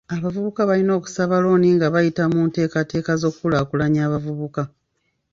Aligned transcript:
Abavubuka 0.15 0.61
balina 0.69 0.91
okusaba 0.99 1.35
looni 1.43 1.69
nga 1.75 1.87
bayita 1.93 2.23
mu 2.33 2.41
nteekateeka 2.47 3.11
z'okukulaakulanya 3.21 4.01
abavubuka. 4.07 4.61